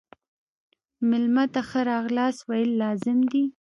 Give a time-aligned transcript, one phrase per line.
[1.09, 3.43] مېلمه ته ښه راغلاست ویل لازم دي.